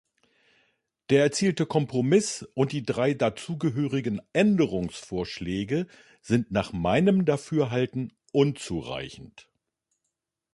Der 1.11 1.21
erzielte 1.21 1.67
Kompromiss 1.67 2.47
und 2.55 2.71
die 2.71 2.81
drei 2.81 3.13
dazugehörigen 3.13 4.19
Änderungsvorschläge 4.33 5.85
sind 6.23 6.49
nach 6.51 6.73
meinem 6.73 7.23
Dafürhalten 7.23 8.11
unzureichend. 8.31 9.47